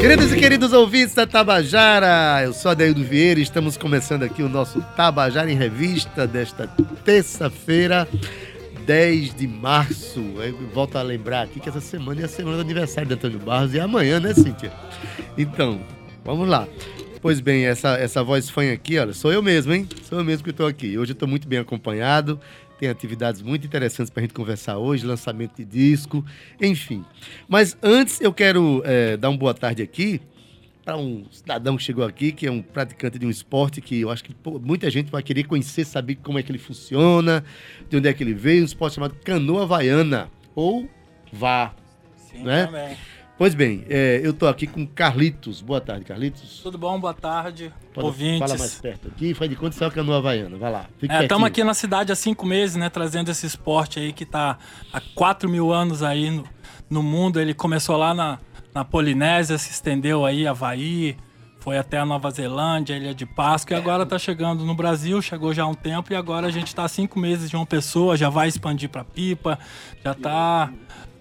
[0.00, 4.48] Queridos e queridos ouvintes da Tabajara, eu sou Adeildo Vieira e estamos começando aqui o
[4.48, 6.66] nosso Tabajara em Revista desta
[7.04, 8.08] terça-feira,
[8.86, 10.20] 10 de março.
[10.20, 13.38] Eu volto a lembrar aqui que essa semana é a semana do aniversário de Antônio
[13.38, 14.72] Barros e é amanhã, né, Cíntia?
[15.36, 15.80] Então,
[16.24, 16.66] vamos lá.
[17.20, 19.88] Pois bem, essa, essa voz fã aqui, olha, sou eu mesmo, hein?
[20.08, 20.96] Sou eu mesmo que estou aqui.
[20.96, 22.40] Hoje eu estou muito bem acompanhado,
[22.78, 26.24] tem atividades muito interessantes para a gente conversar hoje, lançamento de disco,
[26.60, 27.04] enfim.
[27.48, 30.20] Mas antes eu quero é, dar uma boa tarde aqui
[30.84, 34.10] para um cidadão que chegou aqui, que é um praticante de um esporte que eu
[34.10, 37.44] acho que pô, muita gente vai querer conhecer, saber como é que ele funciona,
[37.90, 40.88] de onde é que ele veio, um esporte chamado canoa havaiana, ou
[41.30, 41.74] vá,
[42.16, 42.64] Sim, né?
[42.66, 42.96] também.
[43.38, 45.60] Pois bem, é, eu estou aqui com Carlitos.
[45.60, 46.58] Boa tarde, Carlitos.
[46.60, 46.98] Tudo bom?
[46.98, 48.40] Boa tarde, Pode- ouvintes.
[48.40, 49.32] Fala mais perto aqui.
[49.32, 50.56] Faz de conta que você é canoa havaiana.
[50.58, 50.86] Vai lá.
[51.00, 51.44] Estamos pertinho.
[51.46, 52.90] aqui na cidade há cinco meses, né?
[52.90, 54.58] Trazendo esse esporte aí que está
[54.92, 56.44] há 4 mil anos aí no,
[56.90, 57.40] no mundo.
[57.40, 58.40] Ele começou lá na,
[58.74, 61.16] na Polinésia, se estendeu aí Havaí,
[61.60, 65.54] foi até a Nova Zelândia, Ilha de Páscoa, e agora está chegando no Brasil, chegou
[65.54, 68.16] já há um tempo, e agora a gente está há cinco meses de uma pessoa,
[68.16, 69.58] já vai expandir para Pipa,
[70.02, 70.72] já está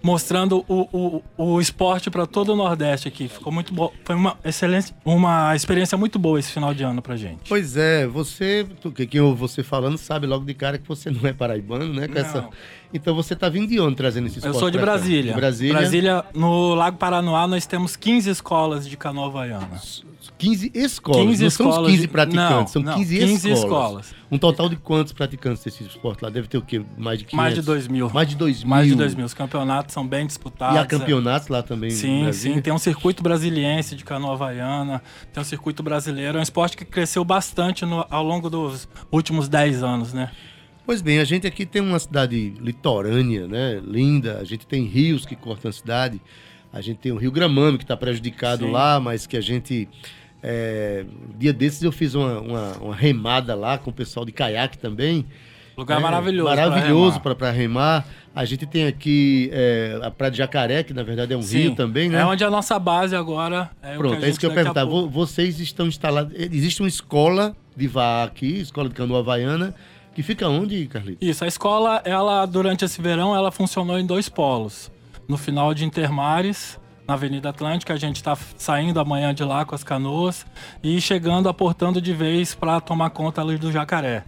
[0.07, 3.27] mostrando o, o, o esporte para todo o Nordeste aqui.
[3.27, 3.91] Ficou muito bom.
[4.05, 7.41] Foi uma excelente, uma experiência muito boa esse final de ano pra gente.
[7.49, 11.29] Pois é, você, que quem ouve você falando sabe logo de cara que você não
[11.29, 12.07] é paraibano, né?
[12.15, 12.47] Essa...
[12.93, 14.77] Então você tá vindo de onde trazendo esse Eu esporte sou de?
[14.77, 15.33] Brasília.
[15.33, 15.73] De Brasília.
[15.73, 19.81] Brasília, no Lago Paranoá, nós temos 15 escolas de canoa havaiana.
[20.37, 21.21] 15 escolas.
[21.21, 23.59] 15 não são os escolas 15 de- praticantes, não, são não, 15, 15 escolas.
[23.63, 24.15] escolas.
[24.31, 26.29] Um total de quantos praticantes desse esporte lá?
[26.29, 26.83] Deve ter o quê?
[26.97, 27.33] Mais de 500?
[27.37, 28.09] Mais de 2 mil.
[28.09, 28.67] Mais de 2 mil.
[28.69, 29.25] Mais de 2 mil.
[29.25, 30.75] Os campeonatos são bem disputados.
[30.75, 32.59] E há campeonatos lá também Sim, sim.
[32.61, 35.01] Tem um circuito brasiliense de canoa havaiana,
[35.33, 36.37] tem um circuito brasileiro.
[36.37, 40.31] É um esporte que cresceu bastante no- ao longo dos últimos 10 anos, né?
[40.85, 43.81] Pois bem, a gente aqui tem uma cidade litorânea, né?
[43.85, 44.37] Linda.
[44.39, 46.21] A gente tem rios que cortam a cidade.
[46.71, 48.71] A gente tem o Rio Gramame, que está prejudicado Sim.
[48.71, 49.87] lá, mas que a gente.
[50.43, 51.05] É...
[51.37, 55.25] Dia desses eu fiz uma, uma, uma remada lá com o pessoal de caiaque também.
[55.77, 56.49] Lugar É, maravilhoso.
[56.49, 57.35] Maravilhoso remar.
[57.35, 58.07] para remar.
[58.33, 61.57] A gente tem aqui é, a Praia de Jacaré, que na verdade é um Sim.
[61.59, 62.21] rio também, né?
[62.21, 63.69] É onde a nossa base agora.
[63.81, 64.85] É o Pronto, é isso que eu perguntar.
[64.85, 66.33] Vocês estão instalados.
[66.35, 69.73] Existe uma escola de vá aqui, escola de canoa havaiana,
[70.15, 71.27] que fica onde, Carlitos?
[71.27, 74.91] Isso, a escola, ela durante esse verão, ela funcionou em dois polos.
[75.27, 79.75] No final de Intermares, na Avenida Atlântica, a gente está saindo amanhã de lá com
[79.75, 80.45] as canoas
[80.81, 84.23] e chegando, aportando de vez para tomar conta ali do Jacaré.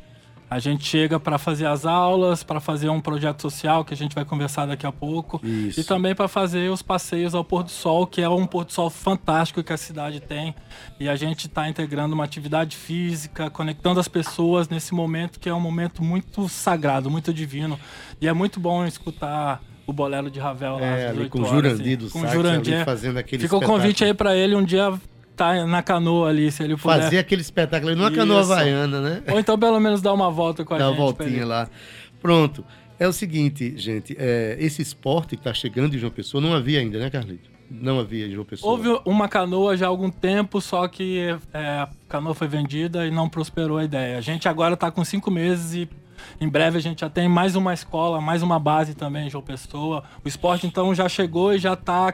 [0.49, 4.15] A gente chega para fazer as aulas, para fazer um projeto social que a gente
[4.15, 5.39] vai conversar daqui a pouco.
[5.45, 5.79] Isso.
[5.79, 8.73] E também para fazer os passeios ao pôr do sol, que é um pôr do
[8.73, 10.55] sol fantástico que a cidade tem.
[10.99, 15.53] E a gente está integrando uma atividade física, conectando as pessoas nesse momento que é
[15.53, 17.79] um momento muito sagrado, muito divino.
[18.19, 21.45] E é muito bom escutar o bolero de Ravel lá É, ali 18 com o
[21.45, 22.75] Jurandir assim, do com sax Jurandir.
[22.75, 24.07] ali fazendo aquele Fica o convite espetáculo.
[24.09, 24.93] aí para ele um dia
[25.31, 27.01] estar na canoa ali, se ele puder.
[27.01, 29.23] Fazer aquele espetáculo ali numa canoa havaiana, né?
[29.31, 31.15] Ou então pelo menos dar uma volta com a Dá uma gente.
[31.15, 31.69] pra voltinha lá.
[32.21, 32.63] Pronto.
[32.99, 36.79] É o seguinte, gente, é, esse esporte que está chegando em João Pessoa não havia
[36.81, 37.49] ainda, né, Carlito?
[37.71, 38.69] Não havia em João Pessoa.
[38.73, 41.19] Houve uma canoa já há algum tempo, só que
[41.53, 44.17] é, a canoa foi vendida e não prosperou a ideia.
[44.17, 45.89] A gente agora está com cinco meses e
[46.39, 49.43] em breve a gente já tem mais uma escola, mais uma base também em João
[49.43, 50.03] Pessoa.
[50.23, 52.13] O esporte então já chegou e já está.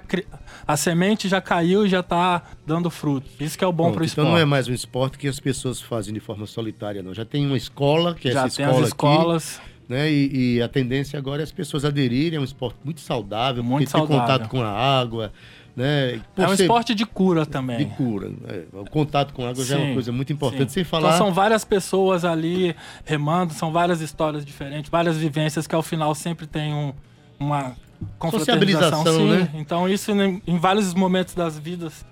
[0.67, 3.27] A semente já caiu e já está dando fruto.
[3.39, 4.29] Isso que é o bom para o então esporte.
[4.29, 7.13] não é mais um esporte que as pessoas fazem de forma solitária, não.
[7.13, 9.57] Já tem uma escola, que é já essa tem escola as escolas.
[9.61, 10.11] aqui, né?
[10.11, 12.37] E, e a tendência agora é as pessoas aderirem.
[12.37, 14.21] É um esporte muito saudável, Muito saudável.
[14.21, 15.31] contato com a água,
[15.75, 16.21] né?
[16.37, 17.77] É um ser esporte de cura também.
[17.77, 18.29] de cura.
[18.29, 18.63] né?
[18.73, 20.69] O contato com a água já é uma Sim, coisa muito importante.
[20.69, 20.75] sim.
[20.75, 21.15] Sem falar...
[21.15, 26.15] Então são várias pessoas ali remando, são várias histórias diferentes, várias vivências que ao final
[26.15, 26.93] sempre tem um,
[27.39, 27.75] uma
[28.17, 29.03] confraternização.
[29.05, 29.29] Sim.
[29.31, 29.49] né?
[29.55, 32.05] Então isso em, em vários momentos das vidas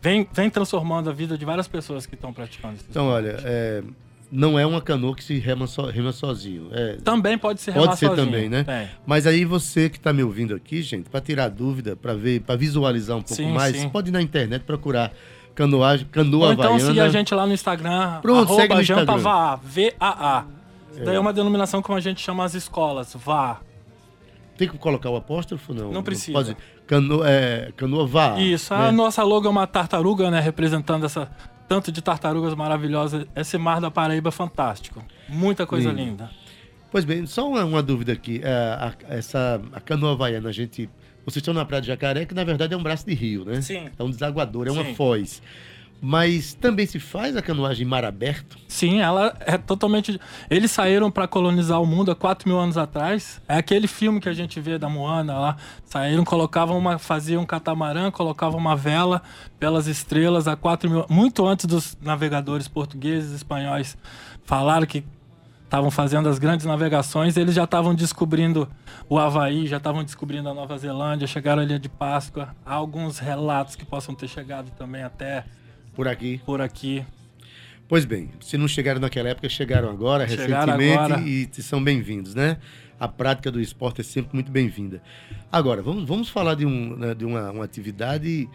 [0.00, 2.86] vem, vem transformando a vida de várias pessoas que estão praticando isso.
[2.88, 3.82] Então, olha, é,
[4.30, 6.68] não é uma canoa que se rema, so, rema sozinho.
[6.72, 8.26] É, Também pode ser Pode ser sozinho.
[8.26, 8.64] também, né?
[8.64, 8.88] Tem.
[9.06, 12.56] Mas aí você que está me ouvindo aqui, gente, para tirar dúvida, para ver, para
[12.56, 13.88] visualizar um pouco Sim, mais, sim.
[13.88, 15.12] pode ir na internet procurar
[15.54, 16.86] canoagem, canoa Ou então havaiana.
[16.86, 19.06] seguir a gente lá no Instagram, Pronto, segue no Instagram.
[19.06, 20.44] Jampavá, V-A-A.
[20.92, 23.60] Isso Daí é uma denominação como a gente chama as escolas, vá.
[24.56, 25.92] Tem que colocar o apóstrofo não?
[25.92, 26.32] Não precisa.
[26.32, 26.56] Pode,
[26.86, 28.38] cano, é, canoa vá.
[28.40, 28.90] Isso, a né?
[28.90, 30.40] nossa logo é uma tartaruga, né?
[30.40, 31.30] Representando essa
[31.68, 33.26] tanto de tartarugas maravilhosas.
[33.34, 35.04] Esse mar da Paraíba é fantástico.
[35.28, 36.02] Muita coisa Lindo.
[36.02, 36.30] linda.
[36.90, 38.40] Pois bem, só uma, uma dúvida aqui.
[38.42, 40.88] É, a, essa, a canoa havaiana, a gente.
[41.24, 43.60] Vocês estão na Praia de Jacaré, que na verdade é um braço de rio, né?
[43.60, 43.88] Sim.
[43.98, 44.94] É um desaguador, é uma Sim.
[44.94, 45.42] foz.
[46.00, 48.56] Mas também se faz a canoagem em mar aberto?
[48.68, 50.20] Sim, ela é totalmente.
[50.50, 53.40] Eles saíram para colonizar o mundo há 4 mil anos atrás.
[53.48, 55.56] É aquele filme que a gente vê da Moana lá.
[55.84, 56.98] Saíram, colocavam uma.
[56.98, 59.22] faziam um catamarã, colocavam uma vela
[59.58, 61.06] pelas estrelas há 4 mil.
[61.08, 63.96] Muito antes dos navegadores portugueses e espanhóis
[64.44, 65.04] falaram que
[65.64, 68.68] estavam fazendo as grandes navegações, eles já estavam descobrindo
[69.08, 72.54] o Havaí, já estavam descobrindo a Nova Zelândia, chegaram ali de Páscoa.
[72.64, 75.44] Há alguns relatos que possam ter chegado também até
[75.96, 76.40] por aqui.
[76.44, 77.02] Por aqui.
[77.88, 81.22] Pois bem, se não chegaram naquela época, chegaram agora, chegaram recentemente, agora.
[81.22, 82.58] e são bem-vindos, né?
[83.00, 85.02] A prática do esporte é sempre muito bem-vinda.
[85.50, 88.48] Agora, vamos, vamos falar de, um, né, de uma, uma atividade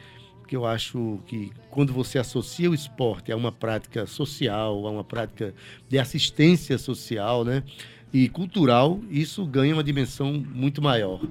[0.47, 5.03] que eu acho que quando você associa o esporte a uma prática social, a uma
[5.03, 5.53] prática
[5.89, 7.63] de assistência social, né?
[8.13, 11.21] E cultural, isso ganha uma dimensão muito maior.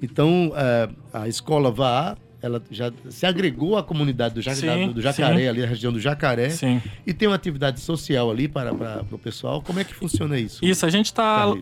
[0.00, 5.00] Então, eh, a escola VA ela já se agregou à comunidade do, ja sim, do
[5.00, 6.82] Jacaré, ali na região do Jacaré, sim.
[7.06, 9.62] e tem uma atividade social ali para, para, para o pessoal.
[9.62, 10.62] Como é que funciona isso?
[10.64, 11.54] Isso, a gente está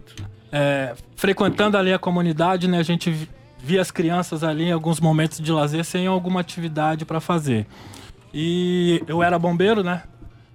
[0.51, 2.79] é, frequentando ali a comunidade, né?
[2.79, 3.15] A gente
[3.63, 7.67] via as crianças ali em alguns momentos de lazer sem alguma atividade para fazer.
[8.33, 10.05] E eu era bombeiro, né?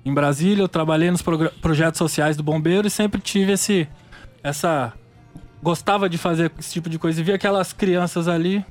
[0.04, 1.22] Em Brasília, eu trabalhei nos
[1.62, 3.88] projetos sociais do bombeiro e sempre tive esse,
[4.42, 4.94] essa
[5.62, 8.63] gostava de fazer esse tipo de coisa e via aquelas crianças ali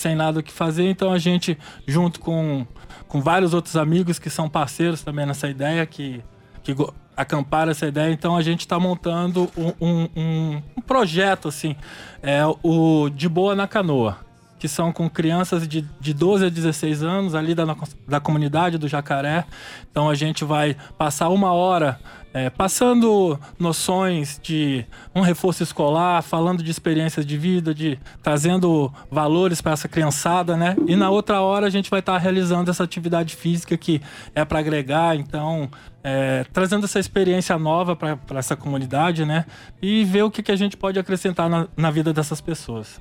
[0.00, 2.66] sem nada o que fazer, então a gente, junto com,
[3.06, 6.24] com vários outros amigos que são parceiros também nessa ideia, que,
[6.62, 6.74] que
[7.14, 11.76] acamparam essa ideia, então a gente está montando um, um, um, projeto, assim,
[12.22, 14.18] é o De Boa na Canoa,
[14.58, 17.64] que são com crianças de, de 12 a 16 anos ali da,
[18.08, 19.44] da comunidade do Jacaré.
[19.90, 22.00] Então a gente vai passar uma hora
[22.32, 24.84] é, passando noções de
[25.14, 30.76] um reforço escolar, falando de experiências de vida, de trazendo valores para essa criançada, né?
[30.86, 34.00] E na outra hora a gente vai estar tá realizando essa atividade física que
[34.34, 35.68] é para agregar, então
[36.04, 39.44] é, trazendo essa experiência nova para essa comunidade, né?
[39.82, 43.00] E ver o que, que a gente pode acrescentar na, na vida dessas pessoas.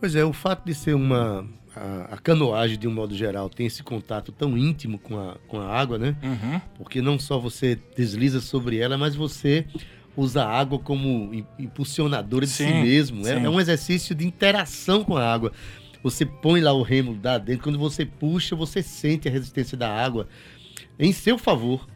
[0.00, 3.66] Pois é, o fato de ser uma a, a, canoagem, de um modo geral, tem
[3.66, 6.16] esse contato tão íntimo com a, com a água, né?
[6.22, 6.60] Uhum.
[6.76, 9.66] Porque não só você desliza sobre ela, mas você
[10.16, 13.26] usa a água como impulsionadora de sim, si mesmo.
[13.26, 15.52] É, é, um exercício de interação com a água.
[16.02, 19.88] Você põe lá o remo lá dentro, quando você puxa, você sente a resistência da
[19.88, 20.26] água
[20.98, 21.86] em seu favor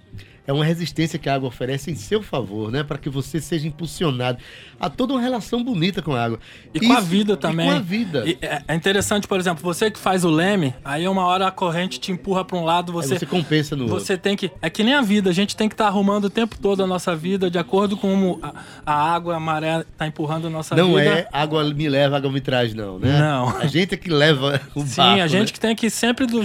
[0.46, 2.84] é uma resistência que a água oferece em seu favor, né?
[2.84, 4.38] Para que você seja impulsionado.
[4.78, 6.38] Há toda uma relação bonita com a água.
[6.72, 7.68] E Isso, com a vida também.
[7.68, 8.24] E com a vida.
[8.26, 11.50] E é, é interessante, por exemplo, você que faz o leme, aí uma hora a
[11.50, 13.14] corrente te empurra para um lado, você.
[13.14, 14.18] Aí você compensa no Você outro.
[14.18, 14.50] tem que.
[14.62, 16.82] É que nem a vida, a gente tem que estar tá arrumando o tempo todo
[16.82, 18.52] a nossa vida de acordo com a,
[18.84, 21.04] a água, a maré está empurrando a nossa não vida.
[21.04, 23.18] Não é água me leva, água me traz, não, né?
[23.18, 23.56] Não.
[23.58, 25.52] A gente é que leva o Sim, barco, a gente né?
[25.52, 26.42] que tem que sempre do,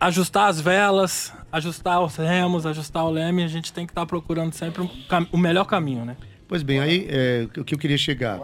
[0.00, 4.06] ajustar as velas, ajustar os remos, ajustar o leme, a gente tem que estar tá
[4.06, 4.88] procurando sempre um,
[5.30, 6.16] o melhor caminho, né?
[6.48, 8.40] Pois bem, aí é, o que eu queria chegar.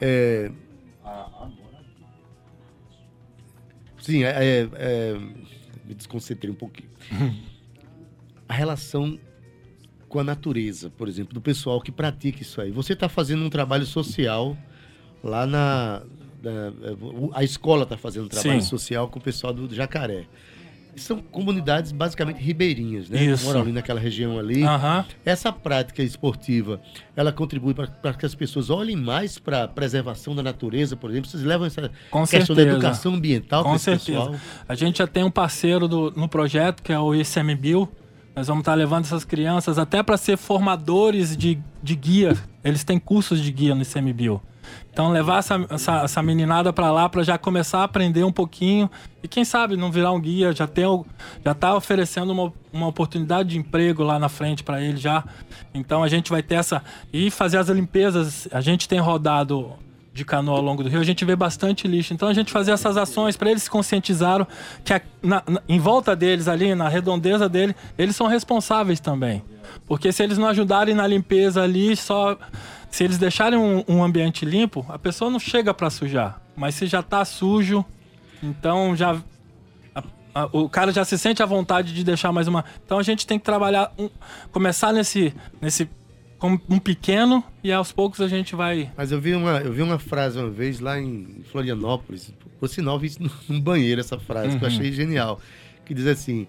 [0.00, 0.50] É...
[4.00, 5.18] Sim, é, é, é
[5.84, 6.88] me desconcentrei um pouquinho.
[8.48, 9.18] a relação
[10.08, 12.70] com a natureza, por exemplo, do pessoal que pratica isso aí.
[12.70, 14.56] Você está fazendo um trabalho social
[15.24, 16.02] lá na.
[16.40, 16.72] na
[17.34, 18.68] a escola está fazendo um trabalho Sim.
[18.68, 20.26] social com o pessoal do Jacaré
[20.98, 23.22] são comunidades basicamente ribeirinhas, né?
[23.22, 23.44] Isso.
[23.46, 24.62] Moram ali naquela região ali.
[24.62, 25.04] Uhum.
[25.24, 26.80] Essa prática esportiva,
[27.16, 31.30] ela contribui para que as pessoas olhem mais para a preservação da natureza, por exemplo.
[31.30, 32.66] Vocês levam essa Com questão certeza.
[32.66, 34.18] da educação ambiental Com certeza.
[34.18, 34.40] Pessoal?
[34.68, 37.88] A gente já tem um parceiro do, no projeto, que é o ICMBio.
[38.34, 42.36] Nós vamos estar levando essas crianças até para ser formadores de, de guia.
[42.62, 44.40] Eles têm cursos de guia no ICMBio.
[44.92, 48.90] Então levar essa, essa, essa meninada para lá para já começar a aprender um pouquinho
[49.22, 50.86] e quem sabe não virar um guia, já ter
[51.44, 55.24] já tá oferecendo uma, uma oportunidade de emprego lá na frente para ele já.
[55.72, 56.82] Então a gente vai ter essa
[57.12, 58.48] e fazer as limpezas.
[58.50, 59.72] A gente tem rodado
[60.18, 62.12] de canoa ao longo do rio, a gente vê bastante lixo.
[62.12, 64.46] Então a gente fazer essas ações para eles se conscientizaram
[64.84, 69.42] que a, na, na, em volta deles ali, na redondeza dele, eles são responsáveis também.
[69.86, 72.36] Porque se eles não ajudarem na limpeza ali, só
[72.90, 76.40] se eles deixarem um, um ambiente limpo, a pessoa não chega para sujar.
[76.56, 77.84] Mas se já tá sujo,
[78.42, 79.20] então já
[80.52, 82.64] o cara já se sente à vontade de deixar mais uma.
[82.84, 84.08] Então a gente tem que trabalhar, um,
[84.52, 85.88] começar nesse, nesse
[86.38, 88.90] como um pequeno e aos poucos a gente vai.
[88.96, 92.98] Mas eu vi uma, eu vi uma frase uma vez lá em Florianópolis, por sinal,
[92.98, 93.12] vi
[93.48, 94.58] num banheiro essa frase, uhum.
[94.58, 94.74] que eu uhum.
[94.74, 95.40] achei genial,
[95.84, 96.46] que diz assim: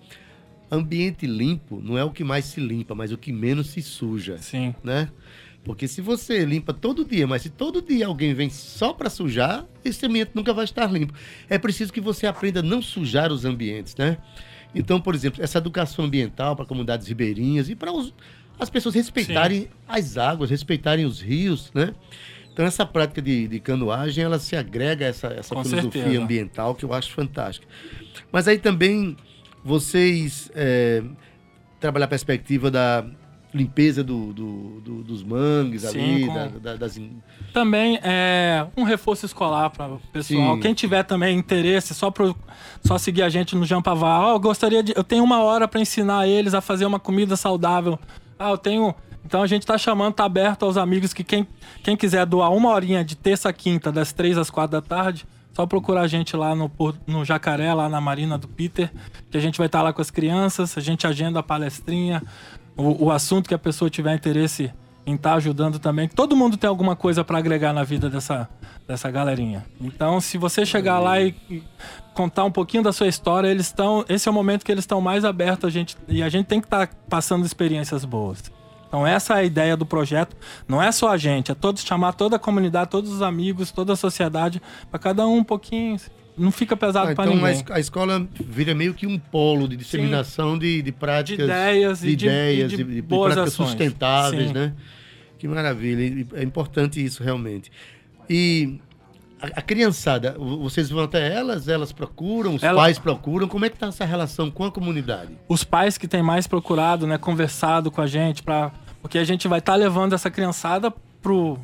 [0.72, 4.38] ambiente limpo não é o que mais se limpa, mas o que menos se suja.
[4.38, 4.75] Sim.
[4.84, 5.10] Né?
[5.63, 9.65] Porque se você limpa todo dia, mas se todo dia alguém vem só para sujar,
[9.83, 11.13] esse ambiente nunca vai estar limpo.
[11.49, 14.17] É preciso que você aprenda a não sujar os ambientes, né?
[14.73, 17.91] Então, por exemplo, essa educação ambiental para comunidades ribeirinhas e para
[18.59, 19.67] as pessoas respeitarem Sim.
[19.87, 21.93] as águas, respeitarem os rios, né?
[22.51, 26.21] Então, essa prática de, de canoagem, ela se agrega a essa, essa filosofia certeza.
[26.21, 27.67] ambiental que eu acho fantástica.
[28.31, 29.15] Mas aí também
[29.63, 31.03] vocês é,
[31.79, 33.05] trabalhar a perspectiva da
[33.53, 36.33] limpeza do, do, do, dos mangues Sim, ali, com...
[36.33, 36.99] da, da, das...
[37.53, 40.55] Também é um reforço escolar para o pessoal.
[40.55, 40.61] Sim.
[40.61, 42.35] Quem tiver também interesse, só, pro,
[42.83, 44.27] só seguir a gente no Jampavá.
[44.27, 44.93] Oh, eu gostaria de.
[44.95, 47.97] Eu tenho uma hora para ensinar eles a fazer uma comida saudável.
[48.37, 48.93] Ah, eu tenho.
[49.25, 51.47] Então a gente está chamando, tá aberto aos amigos que quem,
[51.83, 55.25] quem quiser doar uma horinha de terça a quinta, das três às quatro da tarde,
[55.53, 56.71] só procurar a gente lá no,
[57.05, 58.91] no Jacaré, lá na Marina do Peter,
[59.29, 62.23] que a gente vai estar tá lá com as crianças, a gente agenda a palestrinha,
[62.79, 64.71] o, o assunto que a pessoa tiver interesse
[65.05, 66.07] em estar tá ajudando também.
[66.07, 68.48] Todo mundo tem alguma coisa para agregar na vida dessa,
[68.88, 69.65] dessa galerinha.
[69.81, 71.36] Então, se você chegar lá e,
[72.13, 74.05] contar um pouquinho da sua história, eles estão.
[74.07, 76.59] Esse é o momento que eles estão mais abertos a gente e a gente tem
[76.59, 78.51] que estar tá passando experiências boas.
[78.88, 80.36] Então essa é a ideia do projeto.
[80.67, 83.93] Não é só a gente, é todos chamar toda a comunidade, todos os amigos, toda
[83.93, 85.98] a sociedade, para cada um um pouquinho
[86.39, 87.60] não fica pesado ah, para então ninguém.
[87.60, 92.00] Então a escola vira meio que um polo de disseminação de, de práticas, de ideias,
[92.00, 93.69] de, ideias, de, de, de práticas ações.
[93.69, 94.53] sustentáveis, Sim.
[94.53, 94.74] né?
[95.38, 97.72] Que maravilha, é importante isso realmente.
[98.29, 98.79] E
[99.41, 102.81] a, a, criançada, vocês vão até elas, elas procuram, os Ela...
[102.81, 105.31] pais procuram, como é que está essa relação com a comunidade?
[105.48, 109.48] Os pais que têm mais procurado, né, conversado com a gente, para porque a gente
[109.48, 110.91] vai estar tá levando essa criançada
[111.22, 111.58] pro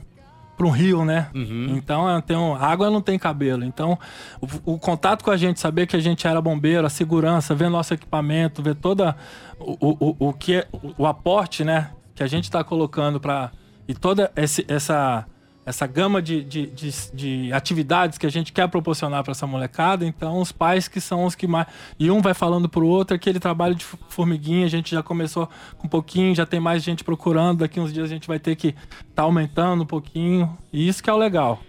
[0.55, 1.29] para um rio, né?
[1.33, 1.75] Uhum.
[1.75, 3.63] Então, tem um, a água não tem cabelo.
[3.63, 3.97] Então,
[4.41, 7.69] o, o, contato com a gente, saber que a gente era bombeiro, a segurança, ver
[7.69, 9.15] nosso equipamento, ver toda
[9.59, 11.91] o, o, o que é, o, o aporte, né?
[12.13, 13.51] Que a gente está colocando para
[13.88, 15.25] e toda esse, essa
[15.65, 20.05] essa gama de, de, de, de, atividades que a gente quer proporcionar para essa molecada.
[20.05, 21.67] Então, os pais que são os que mais.
[22.00, 25.50] E um vai falando para o outro, aquele trabalho de formiguinha, a gente já começou
[25.77, 27.60] com um pouquinho, já tem mais gente procurando.
[27.60, 28.77] Daqui uns dias a gente vai ter que estar
[29.15, 30.55] tá aumentando um pouquinho.
[30.72, 31.60] E isso que é o legal.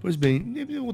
[0.00, 0.40] Pois bem,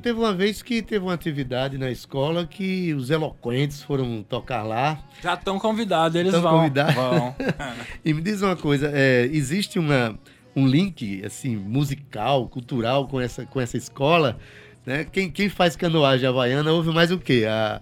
[0.01, 4.99] teve uma vez que teve uma atividade na escola que os eloquentes foram tocar lá.
[5.23, 6.59] Já estão convidados, eles vão.
[6.59, 6.95] Convidados.
[6.95, 7.35] vão.
[8.05, 10.19] e me diz uma coisa, é, existe uma
[10.55, 14.39] um link assim musical, cultural com essa, com essa escola,
[14.85, 15.05] né?
[15.05, 17.45] Quem, quem faz canoagem havaiana ouve mais o quê?
[17.49, 17.81] A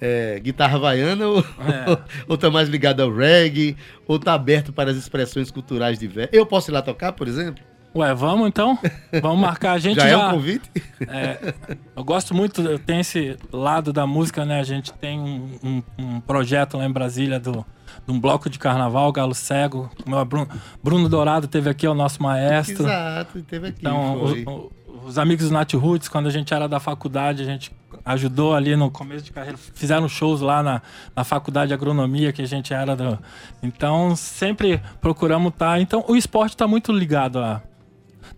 [0.00, 1.98] é, guitarra havaiana ou, é.
[2.28, 3.76] ou tá mais ligado ao reggae,
[4.06, 6.34] ou tá aberto para as expressões culturais diversas.
[6.34, 7.62] Eu posso ir lá tocar, por exemplo?
[7.96, 8.76] Ué, vamos então?
[9.22, 10.08] Vamos marcar a gente já.
[10.08, 10.68] Já é um convite?
[11.08, 11.54] É,
[11.94, 14.58] eu gosto muito, eu tenho esse lado da música, né?
[14.58, 17.64] A gente tem um, um, um projeto lá em Brasília do,
[18.06, 19.90] de um bloco de carnaval, Galo Cego.
[20.06, 20.48] O meu Bruno,
[20.82, 22.84] Bruno Dourado teve aqui, é o nosso maestro.
[22.84, 23.78] Exato, teve aqui.
[23.80, 27.72] Então, os, os, amigos do Nat Roots, quando a gente era da faculdade, a gente
[28.04, 30.82] ajudou ali no começo de carreira, fizeram shows lá na,
[31.16, 33.18] na faculdade de agronomia que a gente era do.
[33.62, 35.72] Então, sempre procuramos estar.
[35.72, 37.62] Tá, então, o esporte está muito ligado a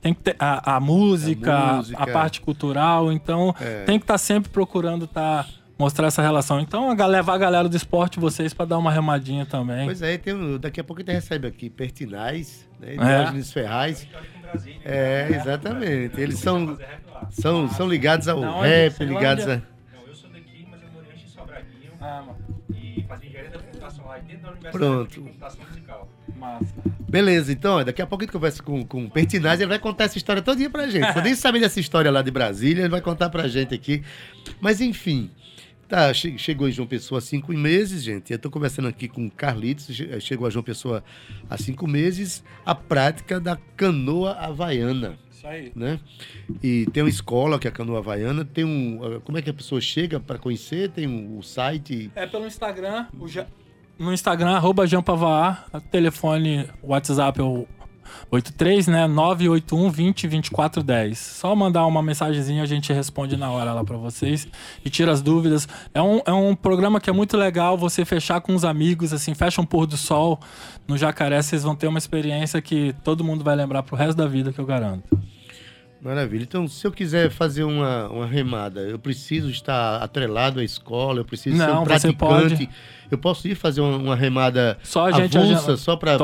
[0.00, 3.82] tem que ter a, a, música, a, música, a parte cultural, então é.
[3.84, 5.46] tem que estar tá sempre procurando estar.
[5.78, 6.58] Mostrar essa relação.
[6.58, 9.84] Então, levar a galera do esporte vocês para dar uma remadinha também.
[9.84, 13.52] Pois é, tem, daqui a pouco a gente recebe aqui Pertinaz, né, Diógenes é.
[13.52, 14.08] Ferraz.
[14.84, 16.18] É, exatamente.
[16.18, 16.78] Eles são,
[17.30, 19.56] são, são ligados ao Não, rap, ligados a...
[19.56, 19.62] Não,
[20.06, 21.92] eu sou daqui, mas eu moro em Sobradinho.
[22.00, 22.38] Ah, mano.
[22.74, 25.10] E fazia engenharia da computação lá dentro da Universidade Pronto.
[25.10, 26.08] de Computação Musical.
[26.36, 26.74] Massa.
[27.08, 30.04] Beleza, então, daqui a pouco a gente conversa com, com o Pertinaz, ele vai contar
[30.04, 31.12] essa história todinha pra gente.
[31.12, 34.02] Você nem sabe dessa história lá de Brasília, ele vai contar pra gente aqui.
[34.60, 35.30] Mas enfim,
[35.88, 38.32] tá, chegou em João Pessoa há cinco meses, gente.
[38.32, 39.86] Eu tô conversando aqui com o Carlitos,
[40.20, 41.02] chegou a João Pessoa
[41.48, 45.18] há cinco meses, a prática da canoa havaiana.
[45.30, 45.72] Isso aí.
[45.76, 46.00] Né?
[46.62, 49.20] E tem uma escola que é a Canoa Havaiana, tem um.
[49.22, 50.90] Como é que a pessoa chega para conhecer?
[50.90, 52.10] Tem um, um site.
[52.14, 53.28] É pelo Instagram, o
[53.98, 57.66] no Instagram, arroba Jampavaar, telefone, WhatsApp é o
[58.30, 59.06] 83, né?
[59.06, 61.18] 981 20 24 10.
[61.18, 64.48] Só mandar uma mensagenzinha, a gente responde na hora lá para vocês
[64.84, 65.68] e tira as dúvidas.
[65.94, 69.34] É um, é um programa que é muito legal você fechar com os amigos, assim,
[69.34, 70.40] fecha um pôr do sol
[70.86, 74.26] no jacaré, vocês vão ter uma experiência que todo mundo vai lembrar pro resto da
[74.26, 75.18] vida, que eu garanto.
[76.06, 76.44] Maravilha.
[76.44, 81.24] Então, se eu quiser fazer uma, uma remada, eu preciso estar atrelado à escola, eu
[81.24, 82.70] preciso Não, ser um praticante.
[83.10, 85.76] Eu posso ir fazer uma, uma remada só a gente, avulsa, a...
[85.76, 86.16] só para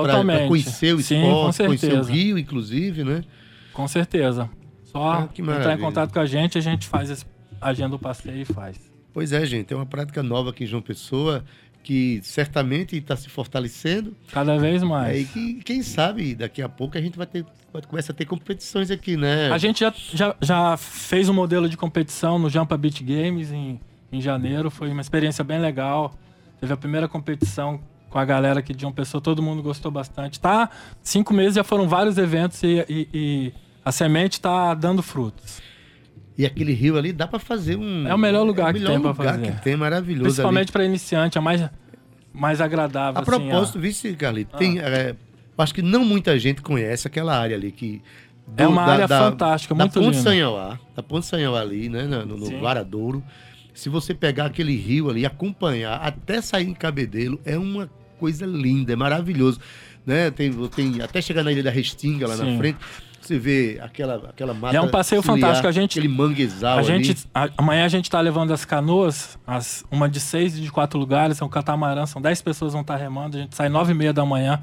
[0.46, 3.24] conhecer o Sim, esporte, conhecer o Rio, inclusive, né?
[3.72, 4.48] Com certeza.
[4.84, 7.24] Só ah, entrar em contato com a gente, a gente faz esse,
[7.60, 8.78] agenda o passeio e faz.
[9.12, 9.72] Pois é, gente.
[9.72, 11.44] É uma prática nova aqui em João Pessoa
[11.82, 14.16] que certamente está se fortalecendo.
[14.32, 15.16] Cada vez mais.
[15.16, 18.16] É, e que, quem sabe daqui a pouco a gente vai ter vai começar a
[18.16, 19.50] ter competições aqui, né?
[19.50, 23.80] A gente já, já, já fez um modelo de competição no Jampa Beat Games em,
[24.12, 24.70] em janeiro.
[24.70, 26.12] Foi uma experiência bem legal.
[26.60, 30.38] Teve a primeira competição com a galera aqui de uma pessoa, todo mundo gostou bastante.
[30.38, 30.68] Tá,
[31.02, 35.62] cinco meses já foram vários eventos e, e, e a semente tá dando frutos.
[36.42, 38.04] E aquele rio ali dá para fazer um.
[38.04, 39.52] É o melhor lugar é o que melhor tem pra lugar fazer.
[39.52, 40.24] que tem, maravilhoso.
[40.24, 41.70] Principalmente para iniciante, é mais,
[42.32, 43.20] mais agradável.
[43.20, 44.80] A assim, propósito, vice, Carlito, tem.
[44.80, 45.14] é,
[45.56, 48.02] acho que não muita gente conhece aquela área ali que.
[48.56, 50.22] É uma área fantástica, muito da Ponte linda.
[50.30, 52.60] Sanhauá, da Ponte Sanhauá ali, né, no, no.
[52.60, 53.22] Varadouro.
[53.72, 58.44] Se você pegar aquele rio ali e acompanhar até sair em Cabedelo, é uma coisa
[58.44, 59.60] linda, é maravilhoso.
[60.04, 60.32] Né?
[60.32, 62.58] Tem, tem, até chegar na Ilha da Restinga, lá na Sim.
[62.58, 62.78] frente,
[63.26, 64.74] você vê aquela, aquela mata.
[64.74, 67.88] E é um passeio ciliar, fantástico, a gente- Aquele manguezal A gente, a- amanhã a
[67.88, 71.48] gente tá levando as canoas, as, uma de seis e de quatro lugares, é um
[71.48, 74.60] catamarã, são dez pessoas vão estar remando, a gente sai nove e meia da manhã,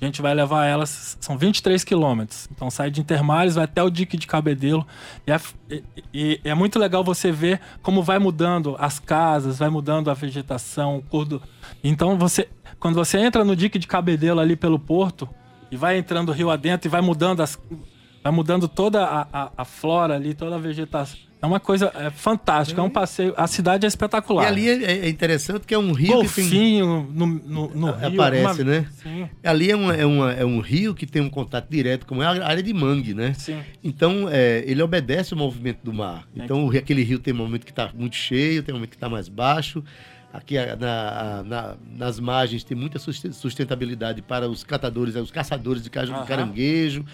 [0.00, 3.88] a gente vai levar elas, são 23 quilômetros, então sai de Intermares, vai até o
[3.88, 4.86] dique de Cabedelo,
[5.26, 5.82] e é, e-
[6.12, 10.98] e é muito legal você ver como vai mudando as casas, vai mudando a vegetação,
[10.98, 11.40] o cor do...
[11.82, 15.28] Então você, quando você entra no dique de Cabedelo ali pelo porto,
[15.70, 17.58] e vai entrando o rio adentro e vai mudando as,
[18.24, 21.18] vai mudando toda a, a, a flora ali, toda a vegetação.
[21.42, 23.34] É uma coisa é, fantástica, é um passeio.
[23.36, 24.44] A cidade é espetacular.
[24.44, 26.44] E ali é, é interessante que é um rio que tem.
[26.44, 28.06] Golfinho no, no, no rio.
[28.22, 28.86] Aparece, uma- né?
[29.02, 32.18] Sim, Ali é, uma, é, uma- é um rio que tem um contato direto com
[32.22, 33.34] a área de mangue, né?
[33.34, 33.60] sim.
[33.82, 36.26] Então, é, ele obedece o movimento do mar.
[36.34, 38.96] Então, o aquele rio tem um momento que está muito cheio, tem um momento que
[38.96, 39.84] está mais baixo.
[40.32, 45.90] Aqui na- na- nas margens tem muita susten- sustentabilidade para os catadores, os caçadores de
[45.90, 47.04] caranguejo.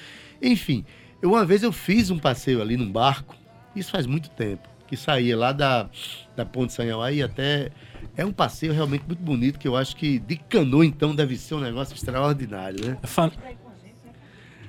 [0.41, 0.85] Enfim,
[1.23, 3.35] eu, uma vez eu fiz um passeio ali num barco,
[3.75, 5.89] isso faz muito tempo, que saía lá da,
[6.37, 7.71] da Ponte Sanhauá e até...
[8.17, 11.55] É um passeio realmente muito bonito, que eu acho que de canoa, então, deve ser
[11.55, 12.99] um negócio extraordinário, né?
[13.03, 13.31] É fan-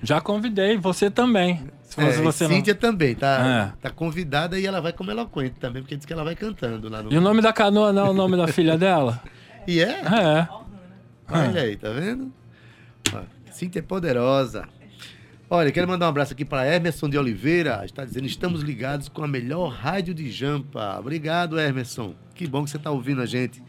[0.04, 1.62] Já convidei, você também.
[1.84, 2.56] Se É, você, e não...
[2.56, 3.82] Cíntia também, tá, É.
[3.82, 7.02] tá convidada e ela vai como eloquente também, porque diz que ela vai cantando lá
[7.04, 7.12] no.
[7.12, 9.22] E o nome da canoa não é o nome da filha dela?
[9.68, 10.02] E é?
[10.02, 10.48] É.
[11.30, 12.34] Olha aí, tá vendo?
[13.14, 14.68] Ó, Cíntia é poderosa.
[15.54, 17.82] Olha, quero mandar um abraço aqui para Emerson de Oliveira.
[17.84, 20.98] Está dizendo: estamos ligados com a melhor rádio de Jampa.
[20.98, 22.16] Obrigado, Emerson.
[22.34, 23.62] Que bom que você está ouvindo a gente.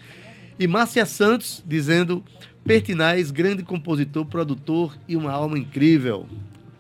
[0.61, 2.23] E Márcia Santos dizendo:
[2.65, 6.29] Pertinaz, grande compositor, produtor e uma alma incrível.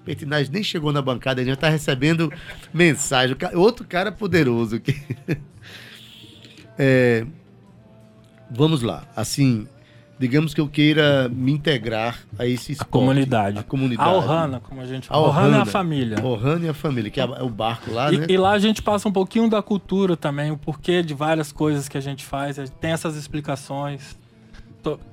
[0.04, 2.32] Pertinaz nem chegou na bancada, ele já está recebendo
[2.72, 3.36] mensagem.
[3.54, 4.94] Outro cara poderoso aqui.
[6.78, 7.26] É,
[8.50, 9.06] vamos lá.
[9.14, 9.68] Assim,
[10.22, 12.90] digamos que eu queira me integrar a esse A esporte.
[12.90, 13.58] comunidade.
[13.58, 14.08] A comunidade.
[14.08, 15.26] A Ohana, como a gente A fala.
[15.28, 15.66] Ohana é a Ohana.
[15.66, 16.24] família.
[16.24, 18.26] Ohana e a família, que é é o barco lá, né?
[18.28, 21.50] E, e lá a gente passa um pouquinho da cultura também, o porquê de várias
[21.52, 22.58] coisas que a gente faz.
[22.58, 24.16] a gente Tem essas explicações.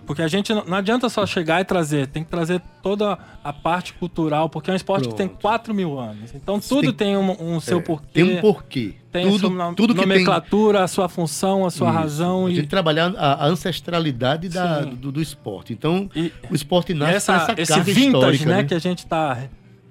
[0.05, 3.53] Porque a gente não, não adianta só chegar e trazer, tem que trazer toda a
[3.53, 5.41] parte cultural, porque é um esporte que tem Pronto.
[5.41, 6.34] 4 mil anos.
[6.34, 8.08] Então tudo tem- tem, um, um seu É, porquê.
[8.13, 8.95] Tem um porquê.
[9.12, 10.10] tem a tudo, sua nom- tudo que tem.
[10.10, 11.97] nomenclatura, a sua função, a sua Isso.
[11.99, 12.45] razão.
[12.47, 15.71] A E, gente trabalhar a, a ancestralidade da- do, do esporte.
[15.73, 18.63] Então, e- o esporte e nasce essa, essa esse carga vintage histórica, né, né?
[18.63, 19.38] que a gente tá,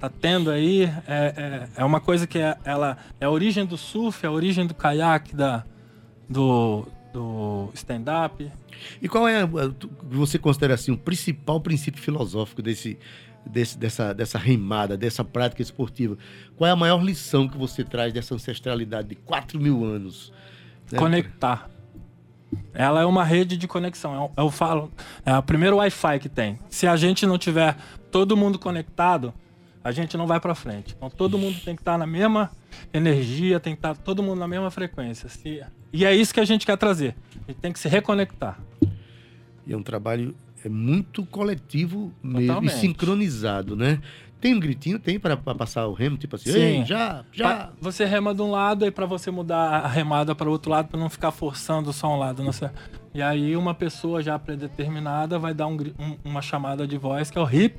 [0.00, 3.76] tá tendo aí é, é, é uma coisa que é, ela, é a origem do
[3.76, 5.62] surf, é a origem do caiaque, da,
[6.28, 6.86] do,
[7.18, 8.50] do stand-up.
[9.02, 9.44] E qual é,
[9.78, 12.96] tu- você considera assim, o principal princípio filosófico desse,
[13.44, 16.16] desse- dessa, dessa remada, dessa prática esportiva?
[16.56, 20.32] Qual é a maior lição que você traz dessa ancestralidade de 4 mil anos?
[20.92, 20.98] né?
[20.98, 21.68] Conectar.
[22.72, 24.14] Ela é uma rede de conexão.
[24.36, 24.90] Eu, eu falo,
[25.26, 26.58] é o primeiro Wi-Fi que tem.
[26.70, 27.76] Se a gente não tiver
[28.10, 29.34] todo mundo conectado,
[29.84, 30.94] a gente não vai para frente.
[30.96, 32.50] Então todo mundo tem que estar na mesma
[32.92, 35.28] energia, tem que estar todo mundo na mesma frequência.
[35.28, 37.14] Se- e é isso que a gente quer trazer.
[37.46, 38.58] A gente tem que se reconectar.
[39.66, 44.00] E é um trabalho é muito coletivo mesmo, e sincronizado, né?
[44.40, 46.84] Tem um gritinho, tem para passar o remo, tipo assim, Sim.
[46.86, 47.44] Já, já.
[47.44, 50.88] Pa- Você rema de um lado e para você mudar a remada para outro lado
[50.88, 52.70] para não ficar forçando só um lado, não sei.
[53.14, 57.38] E aí uma pessoa já predeterminada vai dar um um- uma chamada de voz que
[57.38, 57.76] é o hip.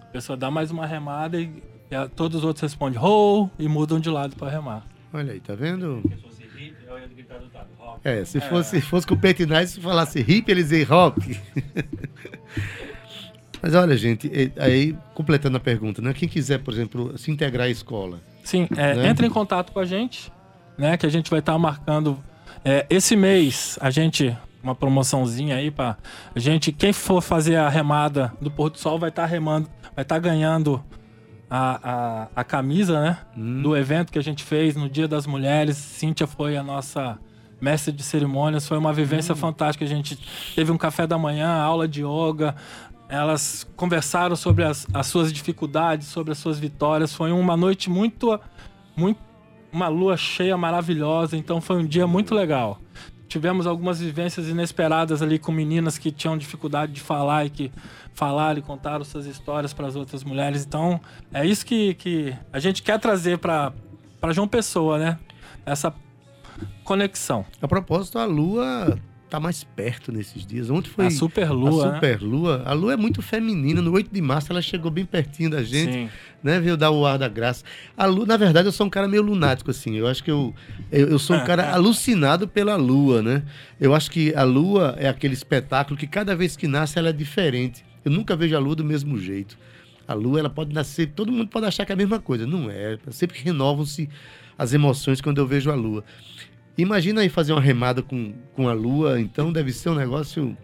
[0.00, 3.68] A pessoa dá mais uma remada e, e a- todos os outros respondem ho e
[3.68, 4.84] mudam de lado para remar.
[5.12, 6.02] Olha aí, tá vendo?
[8.04, 11.38] É, se fosse, fosse com o Petinais, se falasse hip, eles iam rock.
[13.62, 16.12] Mas olha, gente, aí, completando a pergunta, né?
[16.12, 19.08] Quem quiser, por exemplo, se integrar à escola, Sim, é, Né?
[19.08, 20.32] entre em contato com a gente,
[20.76, 20.96] né?
[20.96, 22.18] Que a gente vai estar marcando
[22.64, 23.78] é, esse mês.
[23.80, 25.96] A gente uma promoçãozinha aí para
[26.34, 26.72] a gente.
[26.72, 30.82] Quem for fazer a remada do Porto do Sol vai estar remando, vai estar ganhando
[31.54, 33.18] a, a, a camisa, né?
[33.36, 33.60] Hum.
[33.60, 35.76] Do evento que a gente fez no Dia das Mulheres.
[35.76, 37.18] Cíntia foi a nossa
[37.60, 38.66] mestre de cerimônias.
[38.66, 38.94] Foi uma Hum.
[38.94, 39.84] vivência fantástica.
[39.84, 40.18] A gente
[40.54, 42.56] teve um café da manhã, aula de yoga.
[43.06, 47.14] Elas conversaram sobre as, as suas dificuldades, sobre as suas vitórias.
[47.14, 48.40] Foi uma noite muito,
[48.96, 49.20] muito,
[49.70, 51.36] uma lua cheia maravilhosa.
[51.36, 52.80] Então foi um dia muito legal.
[53.32, 57.72] Tivemos algumas vivências inesperadas ali com meninas que tinham dificuldade de falar e que
[58.12, 60.66] falaram e contaram suas histórias para as outras mulheres.
[60.66, 61.00] Então,
[61.32, 63.72] é isso que, que a gente quer trazer para
[64.32, 65.18] João Pessoa, né?
[65.64, 65.94] Essa
[66.84, 67.46] conexão.
[67.62, 68.98] A propósito, a Lua
[69.32, 70.68] tá mais perto nesses dias.
[70.68, 71.92] Ontem foi a superlua.
[71.92, 72.58] A superlua.
[72.58, 72.64] Né?
[72.66, 73.80] A lua é muito feminina.
[73.80, 76.08] No 8 de março ela chegou bem pertinho da gente, Sim.
[76.42, 76.60] né?
[76.60, 77.64] Veio dar o ar da graça.
[77.96, 79.96] A lua, na verdade, eu sou um cara meio lunático assim.
[79.96, 80.54] Eu acho que eu
[80.90, 83.42] eu, eu sou um cara alucinado pela lua, né?
[83.80, 87.12] Eu acho que a lua é aquele espetáculo que cada vez que nasce ela é
[87.12, 87.82] diferente.
[88.04, 89.56] Eu nunca vejo a lua do mesmo jeito.
[90.06, 92.46] A lua ela pode nascer, todo mundo pode achar que é a mesma coisa.
[92.46, 92.98] Não é.
[93.10, 94.10] Sempre renovam-se
[94.58, 96.04] as emoções quando eu vejo a lua.
[96.76, 100.56] Imagina aí fazer uma remada com, com a lua, então deve ser um negócio.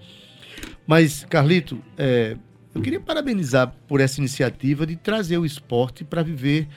[0.87, 2.37] Mas, Carlito, é,
[2.75, 6.69] eu queria parabenizar por essa iniciativa de trazer o esporte para viver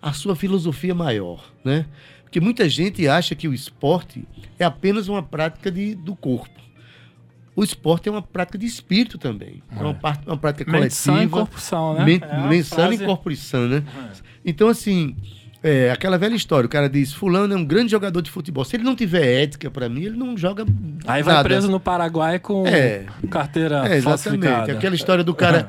[0.00, 1.86] a sua filosofia maior, né?
[2.22, 4.24] Porque muita gente acha que o esporte
[4.58, 6.58] é apenas uma prática de, do corpo.
[7.56, 9.62] O esporte é uma prática de espírito também.
[9.70, 10.84] É, é uma, parte, uma prática coletiva.
[10.84, 12.04] Mente sã e corpo são, né?
[12.04, 13.02] Mente, é mente frase...
[13.02, 13.82] e corpo sã, né?
[13.96, 14.12] É.
[14.44, 15.16] Então, assim,
[15.62, 18.64] é, aquela velha história, o cara diz, fulano é um grande jogador de futebol.
[18.64, 20.64] Se ele não tiver ética para mim, ele não joga
[21.06, 24.70] Aí vai preso no Paraguai com é, carteira é, exatamente.
[24.70, 25.68] Aquela história do cara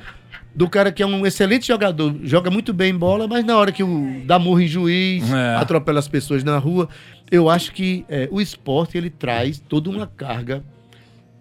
[0.54, 3.84] do cara que é um excelente jogador, joga muito bem bola, mas na hora que
[3.84, 5.56] o dá murro em juiz, é.
[5.56, 6.90] atropela as pessoas na rua,
[7.32, 10.64] eu acho que é, o esporte ele traz toda uma carga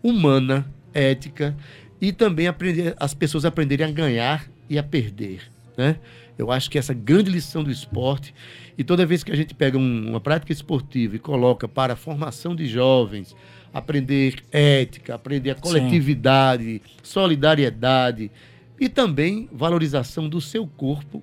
[0.02, 1.56] humana, ética
[2.00, 5.40] e também aprender as pessoas aprenderem a ganhar e a perder,
[5.76, 5.96] né?
[6.38, 8.32] Eu acho que essa grande lição do esporte,
[8.76, 11.96] e toda vez que a gente pega um, uma prática esportiva e coloca para a
[11.96, 13.34] formação de jovens,
[13.74, 16.80] aprender ética, aprender a coletividade, Sim.
[17.02, 18.30] solidariedade
[18.78, 21.22] e também valorização do seu corpo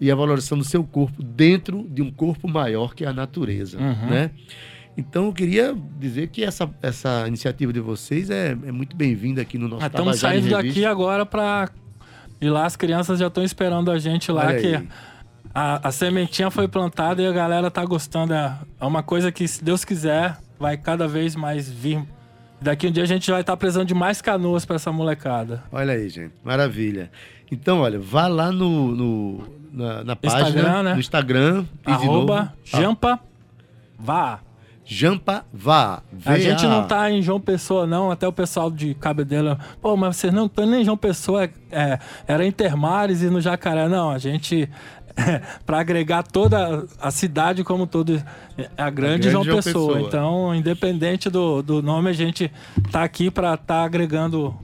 [0.00, 3.78] e a valorização do seu corpo dentro de um corpo maior que é a natureza,
[3.78, 4.06] uhum.
[4.08, 4.30] né?
[4.96, 9.56] Então eu queria dizer que essa, essa iniciativa de vocês é, é muito bem-vinda aqui
[9.56, 11.70] no nosso Estamos saindo daqui agora para
[12.40, 14.88] e lá as crianças já estão esperando a gente lá, Olha que
[15.54, 18.32] a, a, sementinha foi plantada e a galera tá gostando.
[18.32, 22.02] É, é uma coisa que, se Deus quiser, vai cada vez mais vir.
[22.60, 25.62] Daqui um dia a gente vai estar tá precisando de mais canoas para essa molecada.
[25.72, 26.34] Olha aí, gente.
[26.44, 27.10] Maravilha.
[27.50, 30.94] Então, olha, vá lá no, no na, na página, Instagram, né?
[30.94, 31.64] no Instagram.
[31.84, 33.20] Arroba Jampa
[34.00, 34.40] Vá.
[34.92, 36.02] Jampa Vá.
[36.26, 38.10] A gente não tá em João Pessoa, não.
[38.10, 39.56] Até o pessoal de Cabedelo.
[39.80, 41.48] Pô, mas vocês não estão nem em João Pessoa.
[41.70, 43.88] É, era Intermares e no Jacaré.
[43.88, 44.68] Não, a gente.
[45.16, 48.22] É, para agregar toda a cidade como todo é
[48.62, 49.94] a grande, a grande João, João Pessoa.
[49.94, 50.08] Pessoa.
[50.08, 52.50] Então, independente do, do nome, a gente
[52.92, 54.56] tá aqui para estar tá agregando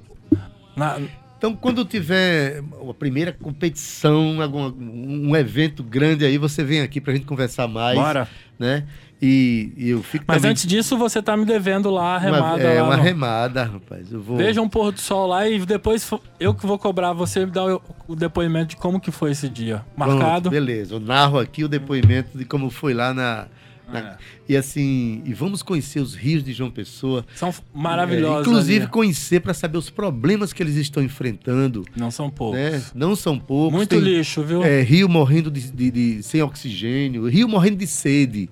[0.76, 0.98] na,
[1.38, 7.12] então, quando tiver a primeira competição, algum, um evento grande aí, você vem aqui para
[7.12, 7.98] a gente conversar mais.
[7.98, 8.26] Bora.
[8.58, 8.86] Né?
[9.20, 10.50] E, e eu fico Mas também...
[10.50, 12.62] antes disso, você tá me devendo lá a remada.
[12.62, 13.02] Uma, é, lá uma no...
[13.02, 14.12] remada, rapaz.
[14.12, 14.36] Eu vou...
[14.36, 17.64] Veja um pôr do sol lá e depois eu que vou cobrar você me dar
[17.64, 19.82] o, o depoimento de como que foi esse dia.
[19.96, 20.50] Marcado.
[20.50, 23.46] Pronto, beleza, eu narro aqui o depoimento de como foi lá na,
[23.90, 23.98] na...
[23.98, 24.16] É.
[24.50, 27.24] E assim, e vamos conhecer os rios de João Pessoa.
[27.34, 28.46] São maravilhosos.
[28.46, 28.90] É, inclusive ali.
[28.90, 31.86] conhecer para saber os problemas que eles estão enfrentando.
[31.96, 32.60] Não são poucos.
[32.60, 32.82] Né?
[32.94, 33.74] Não são poucos.
[33.74, 34.62] Muito Tem, lixo, viu?
[34.62, 38.50] É, rio morrendo de, de, de, sem oxigênio, rio morrendo de sede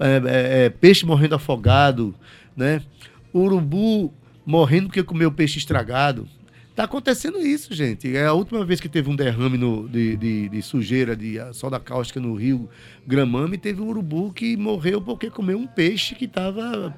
[0.00, 2.14] é, é, é, peixe morrendo afogado,
[2.56, 2.82] né?
[3.34, 4.12] Urubu
[4.46, 6.26] morrendo porque comeu peixe estragado.
[6.74, 8.16] Tá acontecendo isso, gente.
[8.16, 11.78] É a última vez que teve um derrame no, de, de, de, sujeira, de soda
[11.78, 12.70] cáustica no rio
[13.06, 16.94] Gramame, teve um urubu que morreu porque comeu um peixe que estava.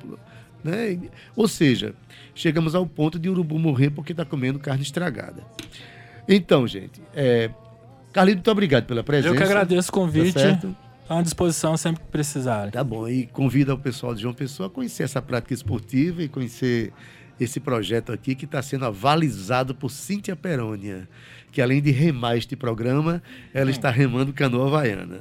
[0.62, 1.00] Né?
[1.34, 1.94] Ou seja,
[2.34, 5.42] chegamos ao ponto de urubu morrer porque está comendo carne estragada.
[6.28, 7.50] Então, gente, é...
[8.12, 9.34] Carlito, muito obrigado pela presença.
[9.34, 10.34] Eu que agradeço o convite.
[10.34, 10.60] Tá?
[11.18, 12.70] À disposição sempre que precisarem.
[12.70, 13.08] Tá bom.
[13.08, 16.92] E convida o pessoal de João Pessoa a conhecer essa prática esportiva e conhecer
[17.38, 21.08] esse projeto aqui que está sendo avalizado por Cíntia Perônia,
[21.50, 23.22] que além de remar este programa,
[23.52, 25.20] ela está remando canoa havaiana.